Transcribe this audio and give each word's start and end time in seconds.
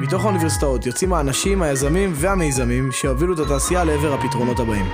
מתוך 0.00 0.24
האוניברסיטאות 0.24 0.86
יוצאים 0.86 1.12
האנשים, 1.12 1.62
היזמים 1.62 2.12
והמיזמים 2.14 2.92
שיובילו 2.92 3.34
את 3.34 3.38
התעשייה 3.38 3.84
לעבר 3.84 4.14
הפתרונות 4.14 4.60
הבאים. 4.60 4.86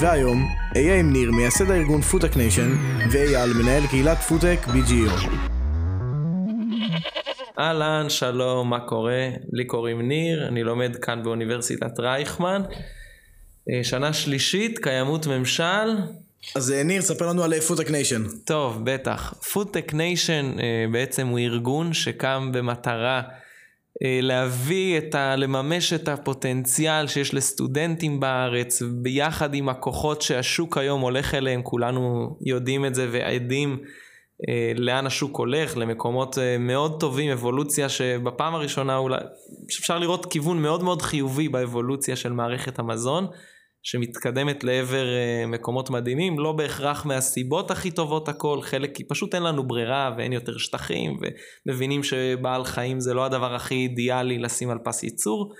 והיום, 0.00 0.48
אהיה 0.76 0.98
עם 0.98 1.12
ניר, 1.12 1.30
מייסד 1.32 1.70
הארגון 1.70 2.00
FoodTech 2.00 2.36
Nation, 2.36 2.70
ואייל, 3.10 3.52
מנהל 3.52 3.86
קהילת 3.86 4.18
FoodTech 4.18 4.58
BGU. 4.66 5.28
אהלן, 7.58 8.06
שלום, 8.08 8.70
מה 8.70 8.80
קורה? 8.80 9.28
לי 9.52 9.64
קוראים 9.64 10.08
ניר, 10.08 10.48
אני 10.48 10.62
לומד 10.62 10.96
כאן 10.96 11.22
באוניברסיטת 11.22 12.00
רייכמן. 12.00 12.62
אה, 13.70 13.84
שנה 13.84 14.12
שלישית, 14.12 14.78
קיימות 14.78 15.26
ממשל. 15.26 15.96
אז 16.54 16.72
אה, 16.72 16.82
ניר, 16.82 17.02
ספר 17.02 17.26
לנו 17.26 17.42
על 17.42 17.60
FoodTech 17.60 17.90
Nation. 17.90 18.22
טוב, 18.44 18.80
בטח. 18.84 19.34
FoodTech 19.52 19.94
Nation 19.94 20.56
אה, 20.58 20.84
בעצם 20.92 21.26
הוא 21.26 21.38
ארגון 21.38 21.92
שקם 21.92 22.50
במטרה 22.52 23.22
להביא 24.02 24.98
את 24.98 25.14
ה... 25.14 25.36
לממש 25.36 25.92
את 25.92 26.08
הפוטנציאל 26.08 27.06
שיש 27.06 27.34
לסטודנטים 27.34 28.20
בארץ, 28.20 28.82
ביחד 28.82 29.54
עם 29.54 29.68
הכוחות 29.68 30.22
שהשוק 30.22 30.78
היום 30.78 31.00
הולך 31.00 31.34
אליהם, 31.34 31.62
כולנו 31.62 32.36
יודעים 32.40 32.84
את 32.84 32.94
זה 32.94 33.08
ועדים. 33.12 33.78
אה, 34.48 34.72
לאן 34.76 35.06
השוק 35.06 35.36
הולך, 35.36 35.76
למקומות 35.76 36.38
אה, 36.38 36.58
מאוד 36.58 37.00
טובים, 37.00 37.30
אבולוציה 37.30 37.88
שבפעם 37.88 38.54
הראשונה 38.54 38.96
אולי, 38.96 39.18
אפשר 39.66 39.98
לראות 39.98 40.26
כיוון 40.26 40.62
מאוד 40.62 40.82
מאוד 40.82 41.02
חיובי 41.02 41.48
באבולוציה 41.48 42.16
של 42.16 42.32
מערכת 42.32 42.78
המזון, 42.78 43.26
שמתקדמת 43.82 44.64
לעבר 44.64 45.06
אה, 45.06 45.46
מקומות 45.46 45.90
מדהימים, 45.90 46.38
לא 46.38 46.52
בהכרח 46.52 47.06
מהסיבות 47.06 47.70
הכי 47.70 47.90
טובות 47.90 48.28
הכל, 48.28 48.58
חלק 48.62 48.96
כי 48.96 49.04
פשוט 49.04 49.34
אין 49.34 49.42
לנו 49.42 49.68
ברירה 49.68 50.14
ואין 50.18 50.32
יותר 50.32 50.58
שטחים, 50.58 51.18
ומבינים 51.66 52.02
שבעל 52.02 52.64
חיים 52.64 53.00
זה 53.00 53.14
לא 53.14 53.24
הדבר 53.24 53.54
הכי 53.54 53.74
אידיאלי 53.74 54.38
לשים 54.38 54.70
על 54.70 54.78
פס 54.84 55.02
ייצור. 55.02 55.52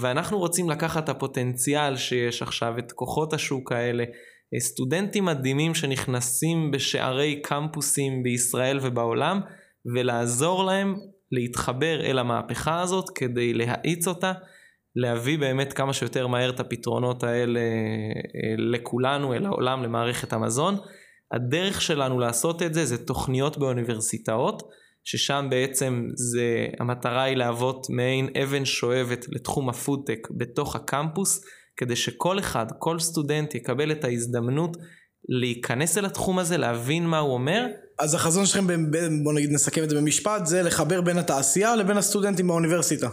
ואנחנו 0.00 0.38
רוצים 0.38 0.70
לקחת 0.70 1.04
את 1.04 1.08
הפוטנציאל 1.08 1.96
שיש 1.96 2.42
עכשיו, 2.42 2.78
את 2.78 2.92
כוחות 2.92 3.32
השוק 3.32 3.72
האלה, 3.72 4.04
סטודנטים 4.60 5.24
מדהימים 5.24 5.74
שנכנסים 5.74 6.70
בשערי 6.70 7.42
קמפוסים 7.42 8.22
בישראל 8.22 8.78
ובעולם 8.82 9.40
ולעזור 9.94 10.64
להם 10.64 10.94
להתחבר 11.32 12.00
אל 12.00 12.18
המהפכה 12.18 12.80
הזאת 12.80 13.10
כדי 13.14 13.54
להאיץ 13.54 14.08
אותה, 14.08 14.32
להביא 14.96 15.38
באמת 15.38 15.72
כמה 15.72 15.92
שיותר 15.92 16.26
מהר 16.26 16.50
את 16.50 16.60
הפתרונות 16.60 17.22
האלה 17.22 17.60
אה, 17.60 18.54
לכולנו, 18.58 19.34
אל 19.34 19.46
העולם, 19.46 19.82
למערכת 19.82 20.32
המזון. 20.32 20.76
הדרך 21.32 21.80
שלנו 21.82 22.18
לעשות 22.18 22.62
את 22.62 22.74
זה 22.74 22.84
זה 22.84 23.06
תוכניות 23.06 23.58
באוניברסיטאות, 23.58 24.62
ששם 25.04 25.46
בעצם 25.50 26.08
זה, 26.14 26.66
המטרה 26.80 27.22
היא 27.22 27.36
להוות 27.36 27.86
מעין 27.90 28.28
אבן 28.42 28.64
שואבת 28.64 29.26
לתחום 29.28 29.68
הפודטק 29.68 30.28
בתוך 30.30 30.76
הקמפוס. 30.76 31.44
כדי 31.76 31.96
שכל 31.96 32.38
אחד, 32.38 32.66
כל 32.78 32.98
סטודנט 32.98 33.54
יקבל 33.54 33.92
את 33.92 34.04
ההזדמנות 34.04 34.76
להיכנס 35.28 35.98
אל 35.98 36.04
התחום 36.04 36.38
הזה, 36.38 36.56
להבין 36.56 37.06
מה 37.06 37.18
הוא 37.18 37.34
אומר. 37.34 37.66
אז 37.98 38.14
החזון 38.14 38.46
שלכם, 38.46 38.66
בוא 39.24 39.32
נגיד 39.32 39.50
נסכם 39.52 39.82
את 39.82 39.90
זה 39.90 39.96
במשפט, 39.96 40.46
זה 40.46 40.62
לחבר 40.62 41.00
בין 41.00 41.18
התעשייה 41.18 41.76
לבין 41.76 41.96
הסטודנטים 41.96 42.46
באוניברסיטה. 42.46 43.08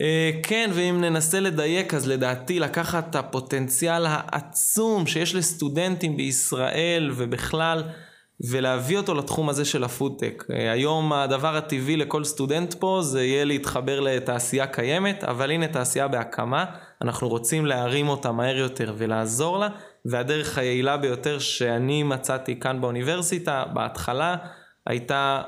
אה, 0.00 0.30
כן, 0.42 0.70
ואם 0.74 1.00
ננסה 1.00 1.40
לדייק, 1.40 1.94
אז 1.94 2.08
לדעתי 2.08 2.60
לקחת 2.60 3.10
את 3.10 3.14
הפוטנציאל 3.14 4.06
העצום 4.06 5.06
שיש 5.06 5.34
לסטודנטים 5.34 6.16
בישראל 6.16 7.10
ובכלל, 7.14 7.82
ולהביא 8.50 8.98
אותו 8.98 9.14
לתחום 9.14 9.48
הזה 9.48 9.64
של 9.64 9.84
הפודטק. 9.84 10.44
אה, 10.50 10.72
היום 10.72 11.12
הדבר 11.12 11.56
הטבעי 11.56 11.96
לכל 11.96 12.24
סטודנט 12.24 12.74
פה 12.74 13.00
זה 13.02 13.24
יהיה 13.24 13.44
להתחבר 13.44 14.00
לתעשייה 14.00 14.66
קיימת, 14.66 15.24
אבל 15.24 15.50
הנה 15.50 15.68
תעשייה 15.68 16.08
בהקמה, 16.08 16.64
אנחנו 17.02 17.28
רוצים 17.28 17.66
להרים 17.66 18.08
אותה 18.08 18.32
מהר 18.32 18.56
יותר 18.56 18.94
ולעזור 18.98 19.58
לה, 19.58 19.68
והדרך 20.04 20.58
היעילה 20.58 20.96
ביותר 20.96 21.38
שאני 21.38 22.02
מצאתי 22.02 22.60
כאן 22.60 22.80
באוניברסיטה, 22.80 23.64
בהתחלה, 23.72 24.36
הייתה 24.86 25.42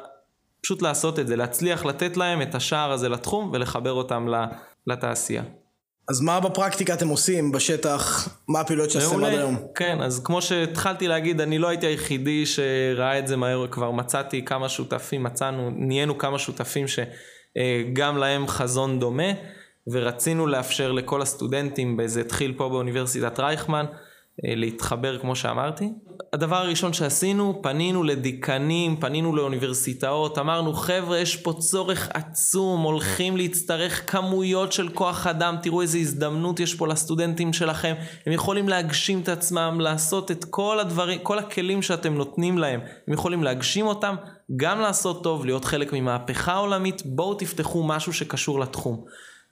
פשוט 0.63 0.83
לעשות 0.83 1.19
את 1.19 1.27
זה, 1.27 1.37
להצליח 1.37 1.85
לתת 1.85 2.17
להם 2.17 2.43
את 2.43 2.55
השער 2.55 2.93
הזה 2.93 3.09
לתחום 3.09 3.51
ולחבר 3.53 3.93
אותם 3.93 4.27
לתעשייה. 4.87 5.43
אז 6.09 6.21
מה 6.21 6.41
בפרקטיקה 6.41 6.95
אתם 6.95 7.09
עושים 7.09 7.53
בשטח? 7.53 8.29
מה 8.49 8.61
הפעילויות 8.61 8.91
שעשיתם 8.91 9.25
עד 9.25 9.33
היום? 9.33 9.57
כן, 9.75 10.03
אז 10.03 10.23
כמו 10.25 10.43
שהתחלתי 10.43 11.09
להגיד, 11.09 11.41
אני 11.41 11.59
לא 11.59 11.69
הייתי 11.69 11.87
היחידי 11.87 12.47
שראה 12.47 13.19
את 13.19 13.29
זה 13.29 13.37
מהר, 13.37 13.67
כבר 13.71 13.91
מצאתי 13.91 14.45
כמה 14.45 14.69
שותפים, 14.69 15.23
מצאנו, 15.23 15.71
נהיינו 15.77 16.19
כמה 16.19 16.39
שותפים 16.39 16.87
שגם 16.89 18.17
להם 18.17 18.49
חזון 18.49 19.01
דומה, 19.01 19.33
ורצינו 19.93 20.47
לאפשר 20.47 20.93
לכל 20.93 21.23
הסטודנטים, 21.23 21.99
זה 22.07 22.21
התחיל 22.21 22.55
פה 22.57 22.69
באוניברסיטת 22.69 23.41
רייכמן, 23.41 23.87
להתחבר 24.45 25.19
כמו 25.19 25.37
שאמרתי. 25.37 25.89
הדבר 26.33 26.57
הראשון 26.57 26.93
שעשינו, 26.93 27.61
פנינו 27.63 28.03
לדיקנים, 28.03 28.97
פנינו 29.01 29.37
לאוניברסיטאות, 29.37 30.39
אמרנו 30.39 30.73
חבר'ה 30.73 31.19
יש 31.19 31.37
פה 31.37 31.53
צורך 31.59 32.09
עצום, 32.15 32.83
הולכים 32.83 33.37
להצטרך 33.37 34.13
כמויות 34.13 34.73
של 34.73 34.89
כוח 34.89 35.27
אדם, 35.27 35.57
תראו 35.63 35.83
איזה 35.83 35.99
הזדמנות 35.99 36.61
יש 36.61 36.75
פה 36.75 36.87
לסטודנטים 36.87 37.53
שלכם, 37.53 37.95
הם 38.27 38.33
יכולים 38.33 38.69
להגשים 38.69 39.21
את 39.21 39.29
עצמם, 39.29 39.79
לעשות 39.81 40.31
את 40.31 40.45
כל 40.45 40.81
הדברים, 40.81 41.19
כל 41.23 41.39
הכלים 41.39 41.83
שאתם 41.83 42.15
נותנים 42.15 42.59
להם, 42.59 42.81
הם 43.09 43.15
יכולים 43.15 43.43
להגשים 43.43 43.87
אותם, 43.87 44.15
גם 44.57 44.81
לעשות 44.81 45.23
טוב, 45.23 45.45
להיות 45.45 45.65
חלק 45.65 45.93
ממהפכה 45.93 46.55
עולמית, 46.55 47.03
בואו 47.07 47.35
תפתחו 47.35 47.83
משהו 47.83 48.13
שקשור 48.13 48.61
לתחום. 48.61 49.05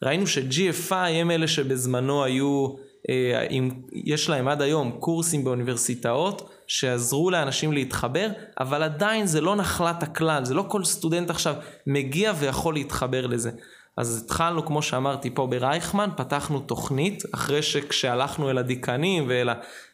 ראינו 0.03 0.27
ש-GFI 0.27 0.95
הם 0.95 1.31
אלה 1.31 1.49
שבזמנו 1.49 2.25
היו 2.25 2.69
אה, 3.11 3.47
אם 3.51 3.71
יש 3.93 4.29
להם 4.29 4.49
עד 4.49 4.63
היום 4.63 4.91
קורסים 5.01 5.45
באוניברסיטאות 5.45 6.51
שעזרו 6.67 7.31
לאנשים 7.31 7.73
להתחבר, 7.73 8.29
אבל 8.61 8.83
עדיין 8.83 9.27
זה 9.27 9.41
לא 9.41 9.57
נחלת 9.57 10.03
הכלל, 10.03 10.45
זה 10.45 10.55
לא 10.55 10.65
כל 10.69 10.85
סטודנט 10.85 11.31
עכשיו 11.31 11.55
מגיע 11.87 12.33
ויכול 12.39 12.75
להתחבר 12.75 13.27
לזה. 13.27 13.51
אז 13.97 14.23
התחלנו, 14.25 14.67
כמו 14.67 14.83
שאמרתי 14.83 15.31
פה 15.35 15.47
ברייכמן, 15.47 16.11
פתחנו 16.17 16.61
תוכנית, 16.61 17.23
אחרי 17.35 17.63
שכשהלכנו 17.63 18.51
אל 18.51 18.59
הדיקנים 18.59 19.25
ואל 19.29 19.49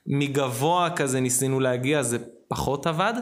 מגבוה 0.06 0.91
כזה 0.97 1.20
ניסינו 1.20 1.60
להגיע, 1.60 2.03
זה 2.03 2.19
פחות 2.48 2.87
עבד. 2.87 3.14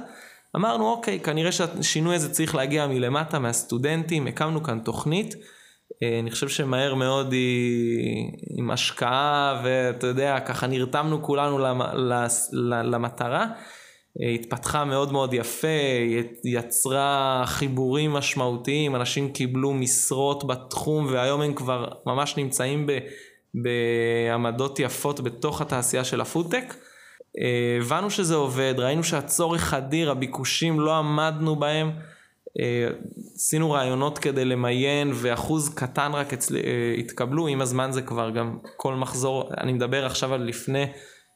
אמרנו, 0.57 0.91
אוקיי, 0.91 1.21
כנראה 1.21 1.53
שהשינוי 1.53 2.15
הזה 2.15 2.33
צריך 2.33 2.55
להגיע 2.55 2.87
מלמטה, 2.87 3.39
מהסטודנטים, 3.39 4.27
הקמנו 4.27 4.63
כאן 4.63 4.79
תוכנית. 4.79 5.35
אה, 6.03 6.19
אני 6.19 6.31
חושב 6.31 6.49
שמהר 6.49 6.95
מאוד 6.95 7.33
היא 7.33 8.33
עם 8.59 8.71
השקעה 8.71 9.61
ואתה 9.65 10.07
יודע, 10.07 10.41
ככה 10.41 10.67
נרתמנו 10.67 11.23
כולנו 11.23 11.59
למטרה. 12.63 13.47
אה, 14.23 14.29
התפתחה 14.29 14.85
מאוד 14.85 15.13
מאוד 15.13 15.35
יפה, 15.35 15.69
יצרה 16.45 17.43
חיבורים 17.47 18.13
משמעותיים, 18.13 18.97
אנשים 18.97 19.33
קיבלו 19.33 19.73
משרות 19.75 20.47
בתחום 20.47 21.07
והיום 21.11 21.41
הם 21.41 21.55
כבר 21.55 21.89
ממש 22.07 22.37
נמצאים 22.37 22.87
ב, 22.87 22.99
בעמדות 23.55 24.79
יפות 24.79 25.21
בתוך 25.21 25.61
התעשייה 25.61 26.05
של 26.05 26.21
הפודטק. 26.21 26.75
אה, 27.39 27.79
הבנו 27.81 28.11
שזה 28.11 28.35
עובד, 28.35 28.75
ראינו 28.79 29.05
שהצורך 29.05 29.75
אדיר, 29.75 30.11
הביקושים 30.11 30.81
לא 30.81 30.95
עמדנו 30.95 31.57
בהם. 31.57 31.91
אה, 32.61 32.89
עשינו 33.35 33.71
רעיונות 33.71 34.19
כדי 34.19 34.45
למיין 34.45 35.13
ואחוז 35.15 35.75
קטן 35.75 36.13
רק 36.13 36.33
אצל, 36.33 36.57
אה, 36.57 36.95
התקבלו, 36.99 37.47
עם 37.47 37.61
הזמן 37.61 37.93
זה 37.93 38.03
כבר 38.03 38.31
גם 38.31 38.59
כל 38.77 38.95
מחזור, 38.95 39.51
אני 39.61 39.73
מדבר 39.73 40.07
עכשיו 40.07 40.35
על 40.35 40.43
לפני 40.43 40.85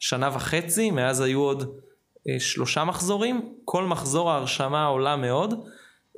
שנה 0.00 0.31
וחצי, 0.32 0.91
מאז 0.91 1.21
היו 1.21 1.41
עוד 1.41 1.76
אה, 2.28 2.41
שלושה 2.41 2.84
מחזורים, 2.84 3.53
כל 3.65 3.84
מחזור 3.84 4.31
ההרשמה 4.31 4.87
עולה 4.87 5.16
מאוד, 5.16 5.55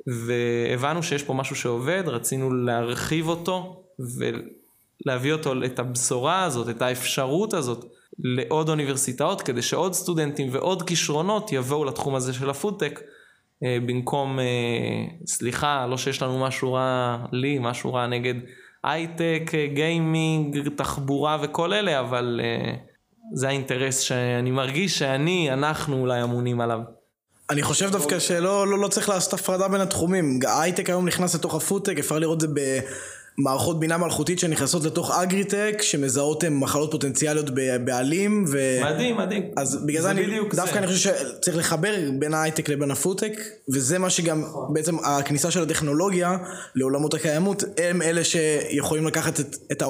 והבנו 0.07 1.03
שיש 1.03 1.23
פה 1.23 1.33
משהו 1.33 1.55
שעובד, 1.55 2.03
רצינו 2.05 2.53
להרחיב 2.53 3.27
אותו 3.27 3.83
ולהביא 5.05 5.33
אותו, 5.33 5.53
את 5.65 5.79
הבשורה 5.79 6.43
הזאת, 6.43 6.69
את 6.69 6.81
האפשרות 6.81 7.53
הזאת 7.53 7.85
לעוד 8.19 8.69
אוניברסיטאות, 8.69 9.41
כדי 9.41 9.61
שעוד 9.61 9.93
סטודנטים 9.93 10.47
ועוד 10.51 10.83
כישרונות 10.83 11.51
יבואו 11.51 11.85
לתחום 11.85 12.15
הזה 12.15 12.33
של 12.33 12.49
הפודטק. 12.49 12.99
אה, 13.63 13.77
במקום, 13.85 14.39
אה, 14.39 14.45
סליחה, 15.27 15.87
לא 15.89 15.97
שיש 15.97 16.21
לנו 16.21 16.39
משהו 16.39 16.73
רע 16.73 17.17
לי, 17.31 17.57
משהו 17.61 17.93
רע 17.93 18.07
נגד 18.07 18.33
הייטק, 18.83 19.51
אה, 19.53 19.67
גיימינג, 19.73 20.69
תחבורה 20.75 21.37
וכל 21.41 21.73
אלה, 21.73 21.99
אבל 21.99 22.41
זה 23.33 23.47
האינטרס 23.47 23.99
שאני 23.99 24.51
מרגיש 24.51 24.99
שאני, 24.99 25.53
אנחנו 25.53 26.01
אולי 26.01 26.23
אמונים 26.23 26.61
עליו. 26.61 26.79
אני 27.49 27.63
חושב 27.63 27.89
דווקא 27.91 28.19
שלא 28.19 28.67
לא, 28.67 28.79
לא 28.79 28.87
צריך 28.87 29.09
לעשות 29.09 29.33
הפרדה 29.33 29.67
בין 29.67 29.81
התחומים. 29.81 30.39
ההייטק 30.47 30.89
היום 30.89 31.07
נכנס 31.07 31.35
לתוך 31.35 31.55
הפודטק, 31.55 31.99
אפשר 31.99 32.19
לראות 32.19 32.43
את 32.43 32.49
זה 32.49 32.79
מערכות 33.43 33.79
בינה 33.79 33.97
מלאכותית 33.97 34.39
שנכנסות 34.39 34.83
לתוך 34.83 35.11
אגריטק, 35.11 35.77
שמזהות 35.81 36.43
מחלות 36.43 36.91
פוטנציאליות 36.91 37.49
בעלים. 37.83 38.45
ו... 38.47 38.79
מדהים, 38.83 39.17
מדהים. 39.17 39.43
אז 39.57 39.85
בגלל 39.85 40.01
זה, 40.01 40.11
אני, 40.11 40.39
דווקא 40.55 40.73
זה. 40.73 40.79
אני 40.79 40.87
חושב 40.87 41.13
שצריך 41.13 41.57
לחבר 41.57 41.95
בין 42.19 42.33
ההייטק 42.33 42.69
לבין 42.69 42.91
הפודטק, 42.91 43.33
וזה 43.73 43.99
מה 43.99 44.09
שגם, 44.09 44.43
בעצם 44.73 44.95
הכניסה 45.03 45.51
של 45.51 45.63
הטכנולוגיה 45.63 46.37
לעולמות 46.75 47.13
הקיימות, 47.13 47.63
הם 47.77 48.01
אלה 48.01 48.23
שיכולים 48.23 49.07
לקחת 49.07 49.39
את, 49.39 49.55
את, 49.71 49.83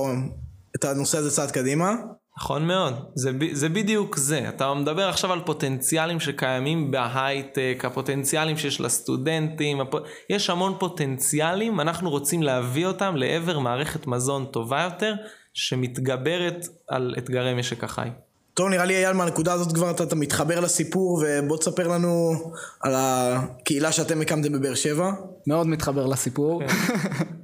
את 0.75 0.85
הנושא 0.85 1.17
הזה 1.17 1.31
צעד 1.31 1.51
קדימה. 1.51 1.95
נכון 2.41 2.67
מאוד, 2.67 2.93
זה, 3.15 3.31
זה 3.51 3.69
בדיוק 3.69 4.17
זה. 4.17 4.49
אתה 4.49 4.73
מדבר 4.73 5.09
עכשיו 5.09 5.33
על 5.33 5.39
פוטנציאלים 5.45 6.19
שקיימים 6.19 6.91
בהייטק, 6.91 7.83
הפוטנציאלים 7.83 8.57
שיש 8.57 8.81
לסטודנטים, 8.81 9.81
הפ... 9.81 9.93
יש 10.29 10.49
המון 10.49 10.75
פוטנציאלים, 10.79 11.79
אנחנו 11.79 12.09
רוצים 12.09 12.43
להביא 12.43 12.85
אותם 12.85 13.15
לעבר 13.15 13.59
מערכת 13.59 14.07
מזון 14.07 14.45
טובה 14.45 14.81
יותר, 14.81 15.13
שמתגברת 15.53 16.67
על 16.87 17.15
אתגרי 17.17 17.53
משק 17.53 17.83
החי. 17.83 18.09
טוב, 18.53 18.69
נראה 18.69 18.85
לי 18.85 18.95
אייל 18.95 19.13
מהנקודה 19.13 19.53
הזאת 19.53 19.73
כבר 19.73 19.91
אתה, 19.91 20.03
אתה 20.03 20.15
מתחבר 20.15 20.59
לסיפור, 20.59 21.23
ובוא 21.23 21.57
תספר 21.57 21.87
לנו 21.87 22.33
על 22.81 22.93
הקהילה 22.97 23.91
שאתם 23.91 24.21
הקמתם 24.21 24.51
בבאר 24.51 24.75
שבע. 24.75 25.11
מאוד 25.47 25.67
מתחבר 25.67 26.05
לסיפור. 26.05 26.61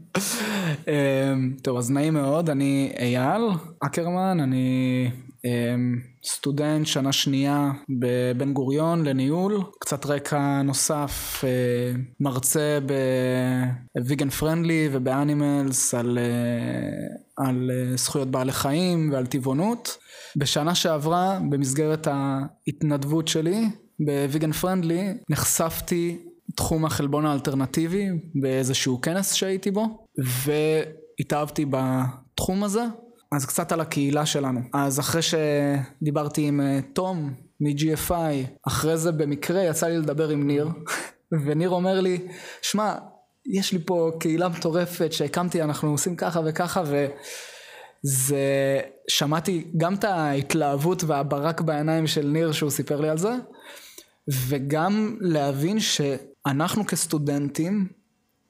אמ, 0.88 1.54
טוב, 1.62 1.78
אז 1.78 1.92
נעים 1.92 2.14
מאוד, 2.14 2.50
אני 2.50 2.92
אייל 3.00 3.42
אקרמן, 3.86 4.40
אני 4.40 5.10
אמ, 5.46 6.00
סטודנט 6.26 6.86
שנה 6.86 7.12
שנייה 7.12 7.72
בבן 8.00 8.54
גוריון 8.54 9.06
לניהול, 9.06 9.64
קצת 9.80 10.06
רקע 10.06 10.62
נוסף, 10.62 11.44
אה, 11.44 12.00
מרצה 12.20 12.80
בוויגן 13.96 14.30
פרנדלי 14.30 14.90
ובאנימלס 14.92 15.94
על, 15.94 16.18
אה, 16.18 17.46
על 17.46 17.72
אה, 17.74 17.98
זכויות 17.98 18.32
בעלי 18.32 18.52
חיים 18.52 19.10
ועל 19.14 19.26
טבעונות. 19.26 19.98
בשנה 20.38 20.76
שעברה, 20.76 21.40
במסגרת 21.50 22.08
ההתנדבות 22.12 23.28
שלי 23.28 23.66
בוויגן 24.00 24.52
פרנדלי, 24.52 25.14
נחשפתי 25.30 26.18
תחום 26.56 26.86
החלבון 26.86 27.26
האלטרנטיבי 27.26 28.08
באיזשהו 28.36 29.02
כנס 29.02 29.34
שהייתי 29.34 29.72
בו 29.72 30.05
והתאהבתי 30.18 31.66
בתחום 31.70 32.64
הזה 32.64 32.84
אז 33.32 33.46
קצת 33.46 33.72
על 33.72 33.82
הקהילה 33.82 34.26
שלנו. 34.26 34.60
אז 34.74 35.00
אחרי 35.00 35.22
שדיברתי 35.22 36.48
עם 36.48 36.62
אה, 36.62 36.80
תום 36.94 37.34
מ-GFI 37.60 38.58
אחרי 38.68 38.98
זה 38.98 39.12
במקרה 39.12 39.64
יצא 39.64 39.88
לי 39.88 39.98
לדבר 39.98 40.30
עם 40.30 40.48
ניר 40.48 40.70
וניר 41.46 41.70
אומר 41.70 42.02
לי 42.02 42.28
שמע 42.62 42.96
יש 43.46 43.72
לי 43.72 43.80
פה 43.86 44.12
קהילה 44.20 44.50
מטורפת 44.50 45.14
שהקמתי 45.14 45.62
אנחנו 45.62 45.92
עושים 45.92 46.16
ככה 46.16 46.42
וככה 46.46 46.84
וזה 46.86 48.80
שמעתי 49.08 49.68
גם 49.78 49.94
את 49.94 50.04
ההתלהבות 50.04 51.04
והברק 51.04 51.62
בעיניים 51.62 52.08
של 52.08 52.28
ניר 52.28 52.52
שהוא 52.52 52.70
סיפר 52.70 53.02
לי 53.02 53.10
על 53.10 53.18
זה 53.18 53.34
וגם 54.28 55.18
להבין 55.20 55.80
שאנחנו 55.80 56.86
כסטודנטים, 56.86 57.88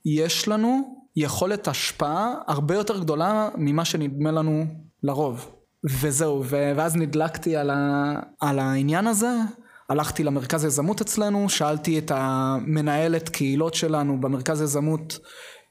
יש 0.06 0.48
לנו 0.48 1.05
יכולת 1.16 1.68
השפעה 1.68 2.34
הרבה 2.48 2.76
יותר 2.76 3.00
גדולה 3.00 3.50
ממה 3.56 3.86
שנדמה 3.86 4.32
לנו 4.32 4.66
לרוב. 5.04 5.52
וזהו, 6.02 6.44
ואז 6.46 6.96
נדלקתי 6.96 7.56
על, 7.56 7.70
ה, 7.70 8.14
על 8.40 8.60
העניין 8.60 9.08
הזה, 9.08 9.32
הלכתי 9.90 10.24
למרכז 10.24 10.66
יזמות 10.66 11.02
אצלנו, 11.02 11.50
שאלתי 11.50 12.00
את 12.00 12.12
המנהלת 12.16 13.30
קהילות 13.30 13.74
שלנו 13.74 14.22
במרכז 14.22 14.62
יזמות, 14.62 15.20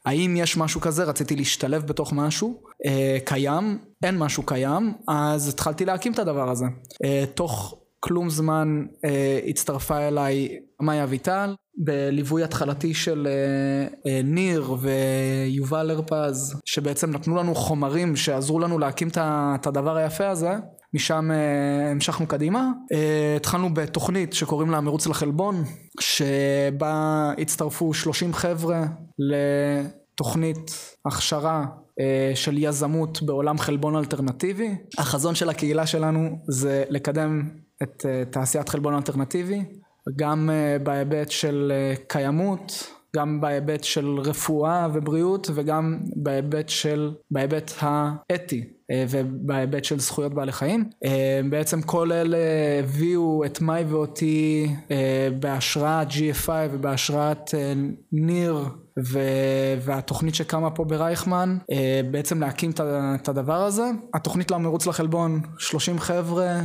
האם 0.05 0.35
יש 0.37 0.57
משהו 0.57 0.81
כזה, 0.81 1.03
רציתי 1.03 1.35
להשתלב 1.35 1.87
בתוך 1.87 2.13
משהו 2.13 2.63
אה, 2.85 3.17
קיים, 3.25 3.79
אין 4.03 4.17
משהו 4.17 4.43
קיים, 4.43 4.93
אז 5.07 5.49
התחלתי 5.49 5.85
להקים 5.85 6.13
את 6.13 6.19
הדבר 6.19 6.49
הזה. 6.49 6.65
אה, 7.03 7.23
תוך 7.33 7.81
כלום 7.99 8.29
זמן 8.29 8.85
אה, 9.05 9.39
הצטרפה 9.47 9.97
אליי 9.97 10.49
מאיה 10.81 11.03
אביטל 11.03 11.55
בליווי 11.77 12.43
התחלתי 12.43 12.93
של 12.93 13.27
אה, 13.27 14.11
אה, 14.11 14.21
ניר 14.23 14.75
ויובל 14.79 15.91
הרפז 15.91 16.61
שבעצם 16.65 17.11
נתנו 17.11 17.35
לנו 17.35 17.55
חומרים 17.55 18.15
שעזרו 18.15 18.59
לנו 18.59 18.79
להקים 18.79 19.07
את 19.17 19.67
הדבר 19.67 19.95
היפה 19.95 20.29
הזה. 20.29 20.55
משם 20.93 21.31
אה, 21.31 21.91
המשכנו 21.91 22.27
קדימה. 22.27 22.71
אה, 22.93 23.35
התחלנו 23.35 23.73
בתוכנית 23.73 24.33
שקוראים 24.33 24.71
לה 24.71 24.81
מרוץ 24.81 25.07
לחלבון 25.07 25.63
שבה 25.99 27.31
הצטרפו 27.37 27.93
30 27.93 28.33
חבר'ה 28.33 28.85
לתוכנית 29.19 30.95
הכשרה 31.05 31.65
של 32.35 32.57
יזמות 32.57 33.21
בעולם 33.21 33.57
חלבון 33.57 33.95
אלטרנטיבי. 33.95 34.75
החזון 34.97 35.35
של 35.35 35.49
הקהילה 35.49 35.85
שלנו 35.85 36.39
זה 36.47 36.83
לקדם 36.89 37.49
את 37.83 38.05
תעשיית 38.31 38.69
חלבון 38.69 38.93
אלטרנטיבי, 38.93 39.63
גם 40.15 40.49
uh, 40.49 40.83
בהיבט 40.83 41.31
של 41.31 41.71
uh, 41.71 42.01
קיימות, 42.07 42.91
גם 43.15 43.41
בהיבט 43.41 43.83
של 43.83 44.19
רפואה 44.19 44.87
ובריאות 44.93 45.49
וגם 45.53 45.99
בהיבט 46.15 46.69
של, 46.69 47.11
בהיבט 47.31 47.71
האתי 47.79 48.63
ובהיבט 49.09 49.83
של 49.83 49.99
זכויות 49.99 50.33
בעלי 50.33 50.51
חיים. 50.51 50.89
בעצם 51.49 51.81
כל 51.81 52.11
אלה 52.11 52.37
הביאו 52.83 53.45
את 53.45 53.61
מאי 53.61 53.83
ואותי 53.87 54.67
בהשראת 55.39 56.07
GFI 56.07 56.69
ובהשראת 56.71 57.51
ניר 58.11 58.65
והתוכנית 59.81 60.35
שקמה 60.35 60.71
פה 60.71 60.83
ברייכמן 60.83 61.57
בעצם 62.11 62.39
להקים 62.39 62.71
את 63.15 63.29
הדבר 63.29 63.63
הזה. 63.63 63.83
התוכנית 64.13 64.51
למרוץ 64.51 64.87
לחלבון 64.87 65.41
30 65.57 65.99
חבר'ה 65.99 66.61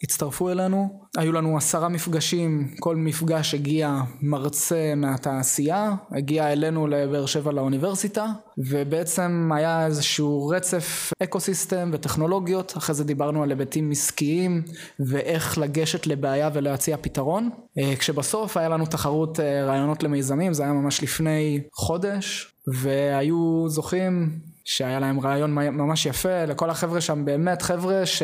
שהצטרפו 0.00 0.50
אלינו. 0.50 1.00
היו 1.16 1.32
לנו 1.32 1.56
עשרה 1.56 1.88
מפגשים 1.88 2.68
כל 2.80 2.96
מפגש 2.96 3.54
הגיע 3.54 4.00
מרצה 4.22 4.94
מהתעשייה 4.96 5.94
הגיע 6.10 6.52
אלינו 6.52 6.86
לבאר 6.86 7.26
שבע 7.26 7.52
לאוניברסיטה 7.52 8.26
ובעצם 8.58 9.50
היה 9.54 9.86
איזשהו 9.86 10.48
רצף 10.48 11.12
אקו 11.22 11.40
סיסטם 11.40 11.90
וטכנולוגיות 11.92 12.76
אחרי 12.76 12.94
זה 12.94 13.04
דיברנו 13.04 13.42
על 13.42 13.50
היבטים 13.50 13.90
עסקיים 13.90 14.62
ואיך 15.00 15.58
לגשת 15.58 16.06
לבעיה 16.06 16.50
ולהציע 16.52 16.96
פתרון. 17.00 17.50
כשבסוף 17.98 18.56
היה 18.56 18.68
לנו 18.68 18.86
תחרות 18.86 19.40
רעיונות 19.40 20.02
למיזמים 20.02 20.52
זה 20.54 20.62
היה 20.62 20.72
ממש 20.72 21.02
לפני 21.02 21.60
חודש 21.72 22.52
והיו 22.82 23.68
זוכים 23.68 24.40
שהיה 24.70 25.00
להם 25.00 25.20
רעיון 25.20 25.54
ממש 25.54 26.06
יפה 26.06 26.44
לכל 26.44 26.70
החבר'ה 26.70 27.00
שם 27.00 27.24
באמת 27.24 27.62
חבר'ה 27.62 28.06
ש... 28.06 28.22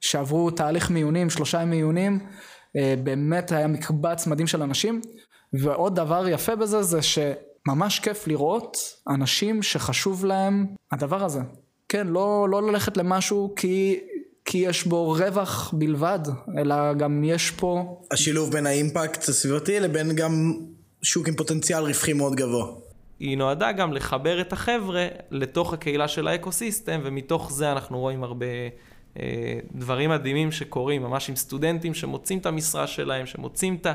שעברו 0.00 0.50
תהליך 0.50 0.90
מיונים 0.90 1.30
שלושה 1.30 1.64
מיונים 1.64 2.18
באמת 2.74 3.52
היה 3.52 3.66
מקבץ 3.66 4.26
מדהים 4.26 4.46
של 4.46 4.62
אנשים 4.62 5.00
ועוד 5.62 5.96
דבר 5.96 6.28
יפה 6.28 6.56
בזה 6.56 6.82
זה 6.82 6.98
שממש 7.02 8.00
כיף 8.00 8.26
לראות 8.26 8.76
אנשים 9.08 9.62
שחשוב 9.62 10.24
להם 10.24 10.66
הדבר 10.92 11.24
הזה 11.24 11.40
כן 11.88 12.06
לא, 12.06 12.46
לא 12.50 12.62
ללכת 12.62 12.96
למשהו 12.96 13.54
כי 13.56 14.00
כי 14.44 14.58
יש 14.58 14.86
בו 14.86 15.10
רווח 15.12 15.74
בלבד, 15.78 16.18
אלא 16.58 16.94
גם 16.94 17.24
יש 17.24 17.50
פה... 17.50 18.00
השילוב 18.10 18.52
בין 18.52 18.66
האימפקט 18.66 19.28
הסביבתי 19.28 19.80
לבין 19.80 20.12
גם 20.16 20.52
שוק 21.02 21.28
עם 21.28 21.34
פוטנציאל 21.34 21.82
רווחי 21.82 22.12
מאוד 22.12 22.34
גבוה. 22.34 22.85
היא 23.20 23.38
נועדה 23.38 23.72
גם 23.72 23.92
לחבר 23.92 24.40
את 24.40 24.52
החבר'ה 24.52 25.06
לתוך 25.30 25.72
הקהילה 25.72 26.08
של 26.08 26.28
האקוסיסטם, 26.28 27.00
ומתוך 27.02 27.52
זה 27.52 27.72
אנחנו 27.72 27.98
רואים 27.98 28.24
הרבה 28.24 28.46
אה, 29.18 29.58
דברים 29.74 30.10
מדהימים 30.10 30.52
שקורים, 30.52 31.02
ממש 31.02 31.28
עם 31.28 31.36
סטודנטים 31.36 31.94
שמוצאים 31.94 32.38
את 32.38 32.46
המשרה 32.46 32.86
שלהם, 32.86 33.26
שמוצאים 33.26 33.74
את 33.80 33.86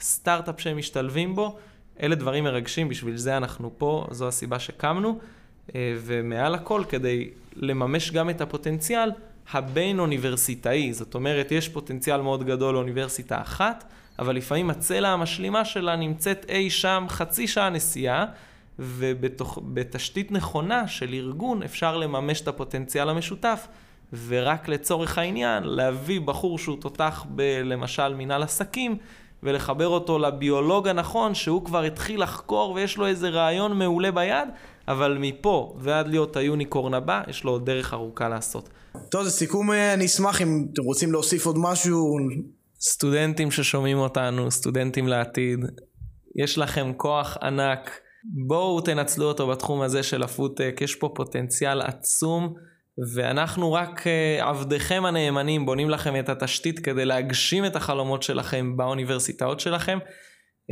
הסטארט-אפ 0.00 0.60
שהם 0.60 0.76
משתלבים 0.76 1.34
בו. 1.34 1.56
אלה 2.02 2.14
דברים 2.14 2.44
מרגשים, 2.44 2.88
בשביל 2.88 3.16
זה 3.16 3.36
אנחנו 3.36 3.70
פה, 3.78 4.06
זו 4.10 4.28
הסיבה 4.28 4.58
שקמנו, 4.58 5.18
אה, 5.74 5.94
ומעל 5.98 6.54
הכל 6.54 6.82
כדי 6.88 7.30
לממש 7.56 8.10
גם 8.10 8.30
את 8.30 8.40
הפוטנציאל 8.40 9.10
הבין 9.52 9.98
אוניברסיטאי, 9.98 10.92
זאת 10.92 11.14
אומרת 11.14 11.52
יש 11.52 11.68
פוטנציאל 11.68 12.20
מאוד 12.20 12.44
גדול 12.44 12.74
לאוניברסיטה 12.74 13.40
אחת, 13.40 13.84
אבל 14.18 14.36
לפעמים 14.36 14.70
הצלע 14.70 15.08
המשלימה 15.08 15.64
שלה 15.64 15.96
נמצאת 15.96 16.46
אי 16.48 16.70
שם 16.70 17.06
חצי 17.08 17.48
שעה 17.48 17.70
נסיעה, 17.70 18.26
ובתשתית 18.82 20.32
נכונה 20.32 20.88
של 20.88 21.14
ארגון 21.14 21.62
אפשר 21.62 21.96
לממש 21.96 22.40
את 22.40 22.48
הפוטנציאל 22.48 23.08
המשותף, 23.08 23.68
ורק 24.26 24.68
לצורך 24.68 25.18
העניין 25.18 25.64
להביא 25.64 26.20
בחור 26.20 26.58
שהוא 26.58 26.76
תותח 26.80 27.24
בלמשל 27.28 28.14
מנהל 28.14 28.42
עסקים, 28.42 28.96
ולחבר 29.42 29.88
אותו 29.88 30.18
לביולוג 30.18 30.88
הנכון 30.88 31.34
שהוא 31.34 31.64
כבר 31.64 31.82
התחיל 31.82 32.22
לחקור 32.22 32.72
ויש 32.72 32.96
לו 32.96 33.06
איזה 33.06 33.28
רעיון 33.28 33.78
מעולה 33.78 34.10
ביד, 34.10 34.48
אבל 34.88 35.18
מפה 35.20 35.76
ועד 35.78 36.08
להיות 36.08 36.36
היוניקורן 36.36 36.94
הבא, 36.94 37.22
יש 37.28 37.44
לו 37.44 37.50
עוד 37.50 37.66
דרך 37.66 37.94
ארוכה 37.94 38.28
לעשות. 38.28 38.68
טוב, 39.10 39.24
זה 39.24 39.30
סיכום, 39.30 39.72
אה, 39.72 39.94
אני 39.94 40.06
אשמח 40.06 40.42
אם 40.42 40.66
אתם 40.72 40.82
רוצים 40.82 41.12
להוסיף 41.12 41.46
עוד 41.46 41.56
משהו. 41.58 42.16
סטודנטים 42.80 43.50
ששומעים 43.50 43.98
אותנו, 43.98 44.50
סטודנטים 44.50 45.08
לעתיד, 45.08 45.64
יש 46.42 46.58
לכם 46.58 46.92
כוח 46.96 47.36
ענק 47.42 48.00
בואו 48.24 48.80
תנצלו 48.80 49.26
אותו 49.26 49.46
בתחום 49.46 49.82
הזה 49.82 50.02
של 50.02 50.22
הפודטק, 50.22 50.78
יש 50.80 50.94
פה 50.94 51.12
פוטנציאל 51.14 51.80
עצום. 51.80 52.54
ואנחנו 53.14 53.72
רק 53.72 54.06
אה, 54.06 54.48
עבדיכם 54.48 55.04
הנאמנים 55.04 55.66
בונים 55.66 55.90
לכם 55.90 56.16
את 56.16 56.28
התשתית 56.28 56.78
כדי 56.78 57.04
להגשים 57.04 57.64
את 57.64 57.76
החלומות 57.76 58.22
שלכם 58.22 58.76
באוניברסיטאות 58.76 59.60
שלכם. 59.60 59.98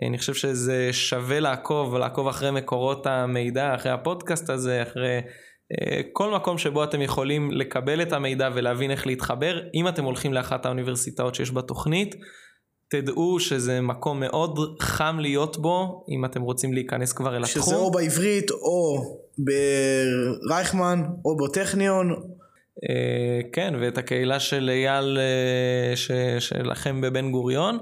אה, 0.03 0.09
אני 0.09 0.19
חושב 0.19 0.35
שזה 0.35 0.89
שווה 0.93 1.41
לעקוב, 1.41 1.97
לעקוב 1.97 2.29
אחרי 2.29 2.51
מקורות 2.51 3.07
המידע, 3.07 3.75
אחרי 3.75 3.93
הפודקאסט 3.93 4.51
הזה, 4.51 4.83
אחרי 4.83 5.21
אה, 5.73 6.01
כל 6.13 6.35
מקום 6.35 6.59
שבו 6.59 6.85
אתם 6.85 7.03
יכולים 7.03 7.51
לקבל 7.51 8.03
את 8.03 8.13
המידע 8.13 8.49
ולהבין 8.55 8.91
איך 8.91 9.07
להתחבר. 9.07 9.61
אם 9.75 9.89
אתם 9.89 10.05
הולכים 10.05 10.33
לאחת 10.33 10.67
האוניברסיטאות 10.67 11.35
שיש 11.35 11.51
בתוכנית, 11.51 12.15
תדעו 12.91 13.41
שזה 13.41 13.81
מקום 13.81 14.21
מאוד 14.21 14.59
חם 14.81 15.17
להיות 15.21 15.59
בו, 15.59 16.05
אם 16.09 16.25
אתם 16.25 16.43
רוצים 16.43 16.73
להיכנס 16.73 17.13
כבר 17.13 17.37
אל 17.37 17.45
התחום. 17.45 17.63
שזה 17.63 17.77
או 17.77 17.91
בעברית, 17.91 18.51
או 18.51 19.05
ברייכמן, 19.39 21.03
או 21.25 21.37
בטכניון. 21.37 22.11
אה, 22.91 23.41
כן, 23.53 23.75
ואת 23.81 23.99
הקהילה 23.99 24.41
של 24.41 24.71
אייל 24.73 25.19
אה, 25.19 26.41
שלכם 26.41 27.01
בבן 27.01 27.31
גוריון. 27.31 27.79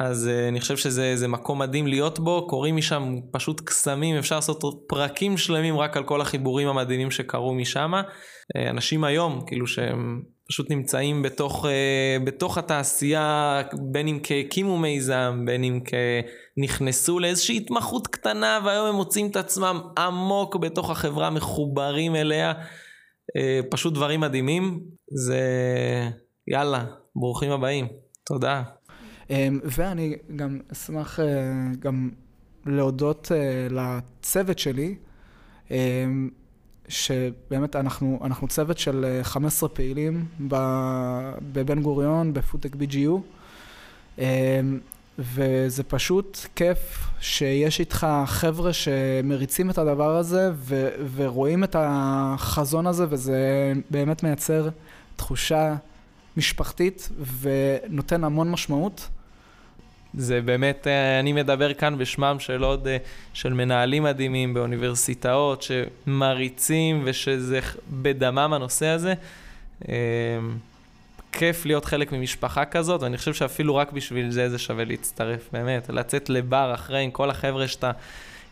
אז 0.00 0.30
uh, 0.32 0.48
אני 0.48 0.60
חושב 0.60 0.76
שזה 0.76 1.28
מקום 1.28 1.58
מדהים 1.58 1.86
להיות 1.86 2.18
בו, 2.18 2.46
קוראים 2.48 2.76
משם 2.76 3.16
פשוט 3.32 3.60
קסמים, 3.60 4.16
אפשר 4.16 4.34
לעשות 4.34 4.64
פרקים 4.88 5.36
שלמים 5.36 5.78
רק 5.78 5.96
על 5.96 6.04
כל 6.04 6.20
החיבורים 6.20 6.68
המדהימים 6.68 7.10
שקרו 7.10 7.54
משם. 7.54 7.92
Uh, 7.94 8.70
אנשים 8.70 9.04
היום, 9.04 9.40
כאילו 9.46 9.66
שהם 9.66 10.22
פשוט 10.50 10.70
נמצאים 10.70 11.22
בתוך, 11.22 11.64
uh, 11.64 12.24
בתוך 12.24 12.58
התעשייה, 12.58 13.62
בין 13.92 14.08
אם 14.08 14.18
כהקימו 14.22 14.78
מיזם, 14.78 15.42
בין 15.46 15.64
אם 15.64 15.80
כנכנסו 16.56 17.18
לאיזושהי 17.18 17.56
התמחות 17.56 18.06
קטנה, 18.06 18.58
והיום 18.64 18.86
הם 18.86 18.94
מוצאים 18.94 19.26
את 19.26 19.36
עצמם 19.36 19.80
עמוק 19.98 20.56
בתוך 20.56 20.90
החברה, 20.90 21.30
מחוברים 21.30 22.16
אליה. 22.16 22.52
Uh, 22.52 23.66
פשוט 23.70 23.94
דברים 23.94 24.20
מדהימים. 24.20 24.80
זה 25.10 25.40
יאללה, 26.48 26.84
ברוכים 27.16 27.50
הבאים. 27.50 27.86
תודה. 28.24 28.62
אמ, 29.30 29.60
ואני 29.64 30.16
גם 30.36 30.58
אשמח 30.72 31.20
אה, 31.20 31.26
גם 31.78 32.10
להודות 32.66 33.32
אה, 33.32 33.66
לצוות 33.70 34.58
שלי, 34.58 34.94
אמ, 35.70 36.30
שבאמת 36.90 37.76
אנחנו, 37.76 38.20
אנחנו 38.24 38.48
צוות 38.48 38.78
של 38.78 39.20
15 39.22 39.68
אה, 39.68 39.74
פעילים 39.74 40.26
בבן 41.52 41.82
גוריון, 41.82 42.32
בפודטק 42.34 42.74
BGU, 42.74 43.10
אמ, 44.18 44.24
וזה 45.18 45.82
פשוט 45.82 46.38
כיף 46.56 47.08
שיש 47.20 47.80
איתך 47.80 48.06
חבר'ה 48.26 48.72
שמריצים 48.72 49.70
את 49.70 49.78
הדבר 49.78 50.16
הזה 50.16 50.50
ו- 50.54 50.88
ורואים 51.14 51.64
את 51.64 51.76
החזון 51.78 52.86
הזה, 52.86 53.06
וזה 53.08 53.72
באמת 53.90 54.22
מייצר 54.22 54.68
תחושה 55.16 55.74
משפחתית 56.36 57.08
ונותן 57.40 58.24
המון 58.24 58.50
משמעות. 58.50 59.08
זה 60.14 60.40
באמת, 60.40 60.86
אה, 60.86 61.20
אני 61.20 61.32
מדבר 61.32 61.74
כאן 61.74 61.98
בשמם 61.98 62.36
של 62.38 62.62
עוד, 62.62 62.86
אה, 62.86 62.96
של 63.32 63.52
מנהלים 63.52 64.02
מדהימים 64.02 64.54
באוניברסיטאות, 64.54 65.62
שמריצים 65.62 67.02
ושזה 67.04 67.60
בדמם 67.90 68.52
הנושא 68.52 68.86
הזה. 68.86 69.14
אה, 69.88 69.94
כיף 71.32 71.66
להיות 71.66 71.84
חלק 71.84 72.12
ממשפחה 72.12 72.64
כזאת, 72.64 73.02
ואני 73.02 73.16
חושב 73.18 73.34
שאפילו 73.34 73.76
רק 73.76 73.92
בשביל 73.92 74.30
זה 74.30 74.48
זה 74.48 74.58
שווה 74.58 74.84
להצטרף, 74.84 75.48
באמת, 75.52 75.88
לצאת 75.88 76.30
לבר 76.30 76.74
אחרי 76.74 77.02
עם 77.02 77.10
כל 77.10 77.30
החבר'ה 77.30 77.68
שאתה 77.68 77.90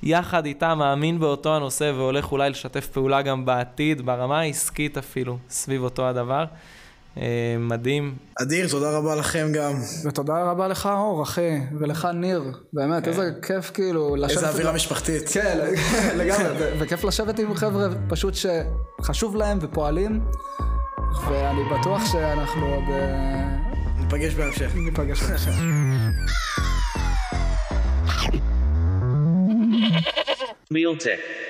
יחד 0.02 0.46
איתם 0.46 0.78
מאמין 0.78 1.20
באותו 1.20 1.56
הנושא 1.56 1.92
והולך 1.96 2.32
אולי 2.32 2.50
לשתף 2.50 2.86
פעולה 2.86 3.22
גם 3.22 3.44
בעתיד, 3.44 4.06
ברמה 4.06 4.40
העסקית 4.40 4.98
אפילו, 4.98 5.38
סביב 5.50 5.82
אותו 5.82 6.08
הדבר. 6.08 6.44
אה, 7.16 7.56
מדהים. 7.58 8.14
אדיר, 8.42 8.68
תודה 8.68 8.90
רבה 8.90 9.14
לכם 9.14 9.48
גם. 9.52 9.72
ותודה 10.04 10.50
רבה 10.50 10.68
לך 10.68 10.86
אור, 10.86 11.22
אחי, 11.22 11.60
ולך 11.78 12.08
ניר. 12.14 12.42
באמת, 12.72 13.04
כן. 13.04 13.10
איזה 13.10 13.30
כיף 13.42 13.70
כאילו 13.70 14.16
לשבת... 14.16 14.30
איזה 14.30 14.48
אווירה 14.48 14.72
משפחתית. 14.72 15.28
כן, 15.28 15.58
לגמרי, 16.18 16.48
וכיף 16.78 17.04
לשבת 17.04 17.38
עם 17.38 17.54
חבר'ה 17.54 17.88
פשוט 18.08 18.34
שחשוב 18.34 19.36
להם 19.36 19.58
ופועלים, 19.60 20.20
ואני 21.28 21.60
בטוח 21.64 22.12
שאנחנו 22.12 22.66
עוד... 22.66 22.84
אה, 22.90 23.58
ניפגש 24.00 24.34
בהמשך. 24.34 24.70
ניפגש 24.74 25.22
בהמשך. 25.22 25.52
Realtek 30.72 31.47